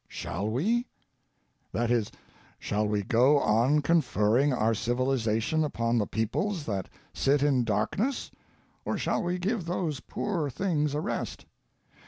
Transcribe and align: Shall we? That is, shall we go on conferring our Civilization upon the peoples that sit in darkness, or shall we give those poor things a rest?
Shall 0.07 0.49
we? 0.49 0.87
That 1.71 1.91
is, 1.91 2.11
shall 2.57 2.87
we 2.87 3.03
go 3.03 3.37
on 3.39 3.83
conferring 3.83 4.51
our 4.51 4.73
Civilization 4.73 5.63
upon 5.63 5.99
the 5.99 6.07
peoples 6.07 6.65
that 6.65 6.89
sit 7.13 7.43
in 7.43 7.63
darkness, 7.63 8.31
or 8.83 8.97
shall 8.97 9.21
we 9.21 9.37
give 9.37 9.65
those 9.65 9.99
poor 9.99 10.49
things 10.49 10.95
a 10.95 11.01
rest? 11.01 11.45